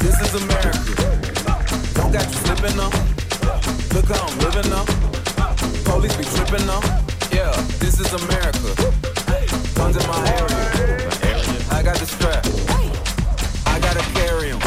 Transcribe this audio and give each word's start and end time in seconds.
This 0.00 0.20
is 0.20 0.34
America. 0.42 0.94
Don't 1.94 2.12
got 2.12 2.26
you 2.26 2.38
slipping 2.46 2.78
up. 2.78 2.94
Look 3.94 4.06
how 4.06 4.26
I'm 4.26 4.38
living 4.38 4.72
up. 4.72 4.86
Police 5.84 6.16
be 6.16 6.24
tripping 6.24 6.68
up. 6.68 6.84
Yeah, 7.32 7.52
this 7.78 7.98
is 8.00 8.12
America. 8.12 8.74
Guns 9.74 9.96
in 9.96 10.06
my 10.06 10.20
area. 10.38 11.10
I 11.70 11.82
got 11.82 11.96
the 11.96 12.06
strap. 12.06 12.44
I 13.66 13.78
gotta 13.80 14.04
carry 14.14 14.48
him. 14.48 14.60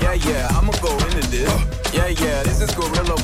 Yeah, 0.00 0.14
yeah, 0.14 0.48
I'ma 0.52 0.72
go 0.82 0.92
into 1.06 1.26
this. 1.30 1.50
Yeah, 1.92 2.08
yeah, 2.08 2.42
this 2.44 2.60
is 2.60 2.74
Guerrilla. 2.74 3.16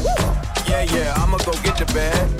Yeah, 0.66 0.82
yeah, 0.82 1.14
I'ma 1.16 1.38
go 1.38 1.52
get 1.62 1.76
the 1.78 1.86
bag. 1.94 2.31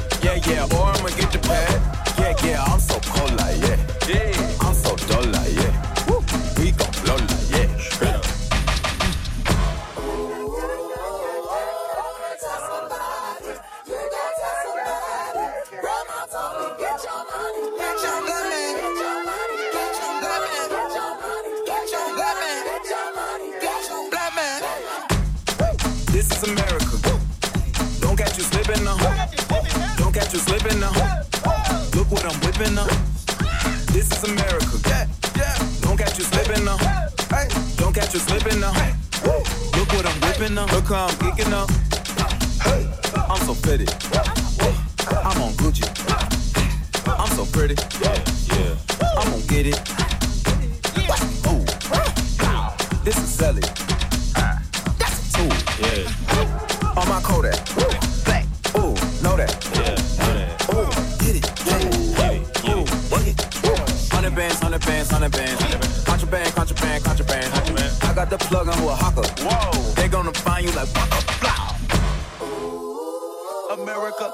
America. 73.79 74.31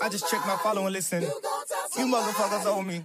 I 0.00 0.08
just 0.08 0.28
check 0.30 0.40
my 0.46 0.56
following. 0.62 0.92
listen. 0.92 1.22
You 1.22 2.06
motherfuckers 2.06 2.66
owe 2.66 2.82
me. 2.82 3.04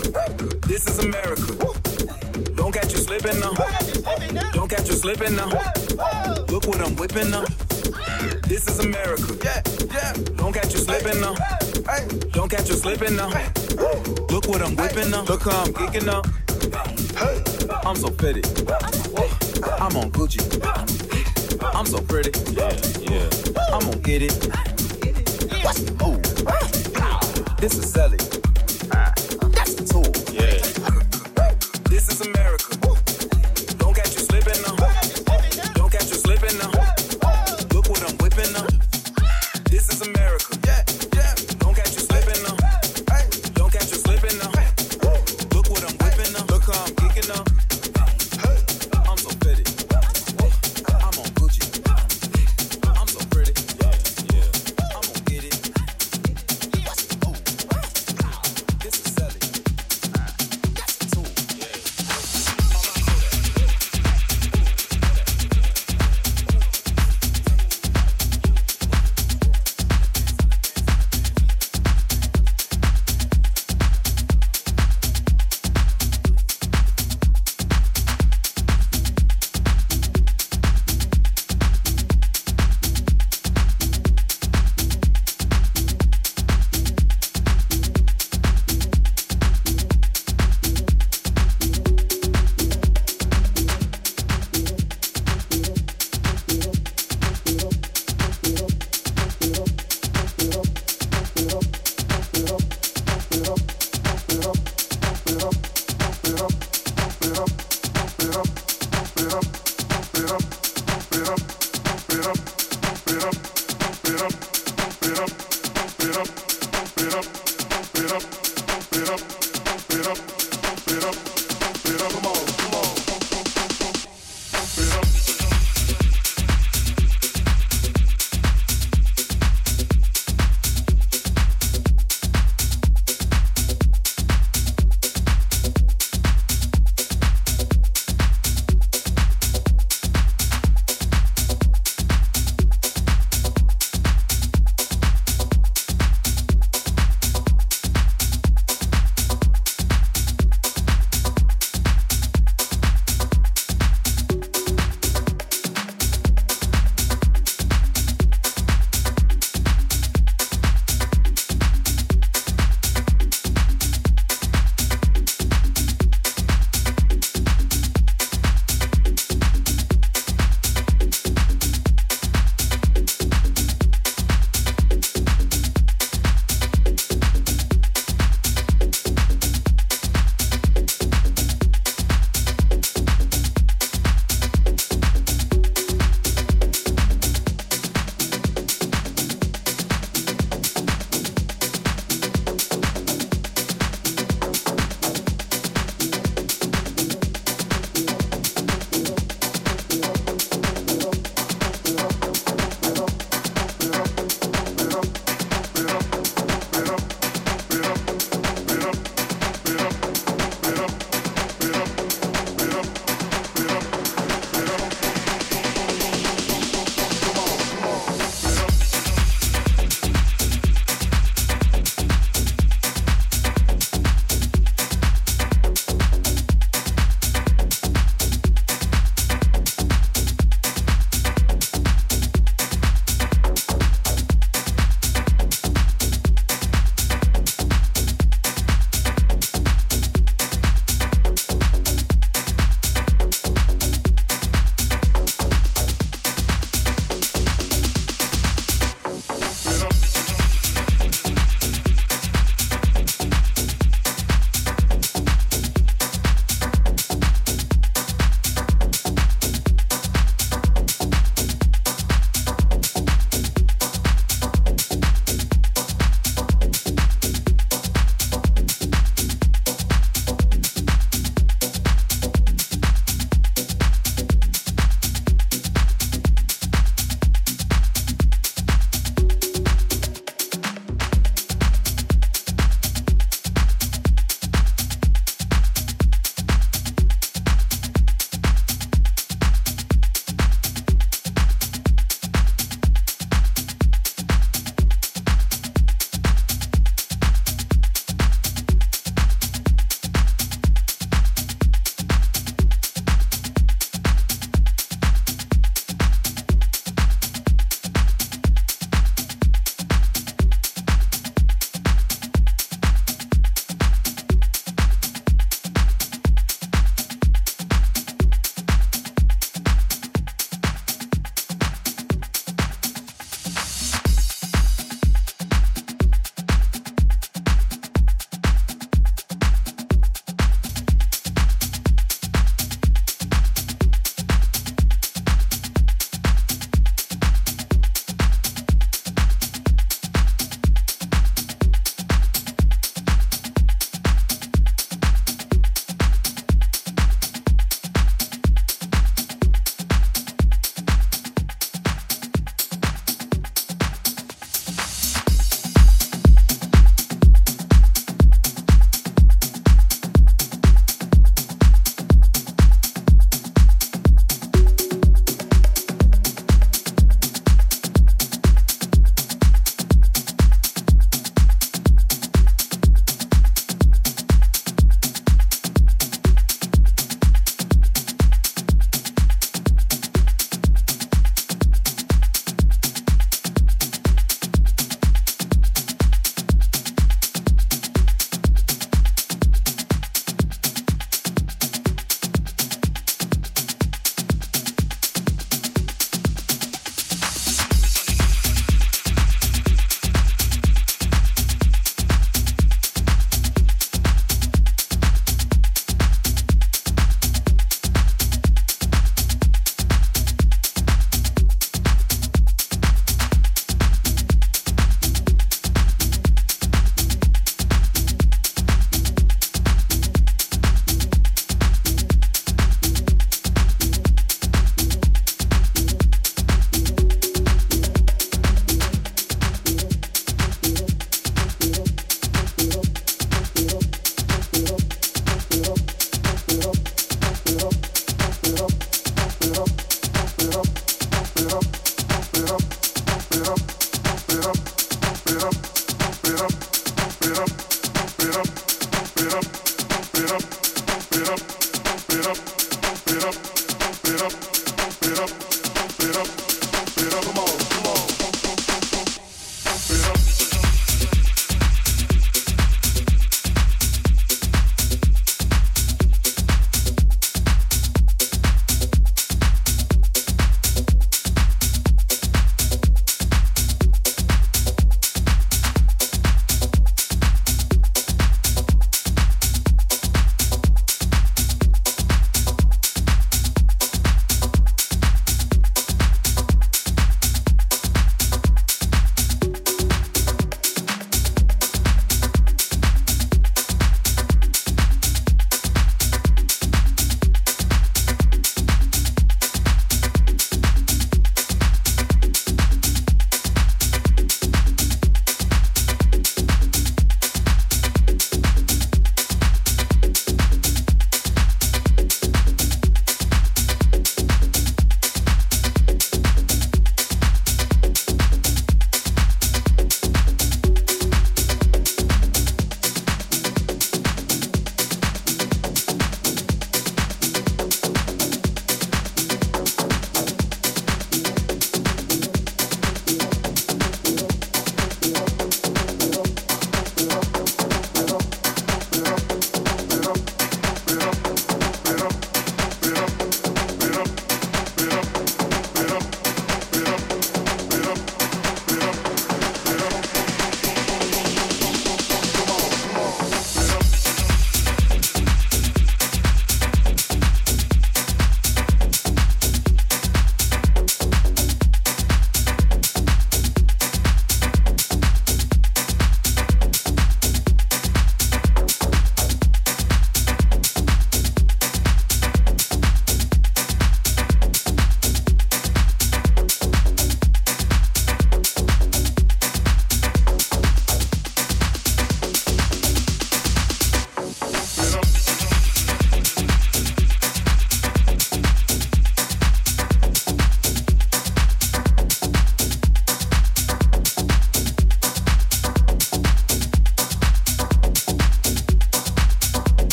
Don't 2.55 2.71
catch 2.73 2.93
you 2.93 2.99
slipping 2.99 3.39
now. 3.39 3.53
Don't 4.53 4.69
catch 4.69 4.87
you 4.87 4.95
slipping 4.95 5.35
now. 5.35 5.49
Look 6.47 6.67
what 6.67 6.81
I'm 6.81 6.95
whipping 6.95 7.29
now. 7.31 7.43
This 8.43 8.67
is 8.67 8.79
America. 8.79 9.37
Yeah, 9.43 9.61
yeah. 9.93 10.13
Don't 10.35 10.53
catch 10.53 10.73
you 10.73 10.79
slipping 10.79 11.19
now. 11.19 11.35
Don't 12.31 12.49
catch 12.49 12.69
you 12.69 12.75
slipping 12.75 13.15
now. 13.15 13.29
Look 14.29 14.47
what 14.47 14.61
I'm 14.61 14.75
whipping 14.75 15.13
up. 15.13 15.27
Look 15.27 15.43
how 15.43 15.63
I'm 15.63 15.73
geeking 15.73 16.07
up. 16.07 16.25
I'm 17.85 17.95
so 17.95 18.09
pretty. 18.09 18.41
I'm 19.79 19.95
on 19.97 20.11
Gucci. 20.11 20.39
I'm 21.73 21.85
so 21.85 22.01
pretty. 22.01 22.31
Yeah, 22.51 22.71
yeah. 23.01 23.29
I'm 23.73 23.81
gonna 23.81 23.97
get 23.97 24.21
it. 24.21 24.33
Ooh. 26.01 26.21
This 27.59 27.77
is 27.77 27.91
Sally. 27.91 28.17
America. 32.21 32.80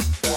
Yeah. 0.00 0.29